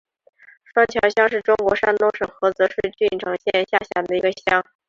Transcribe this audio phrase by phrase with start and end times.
[0.73, 4.65] 双桥乡是中国山东省菏泽市郓城县下辖的一个乡。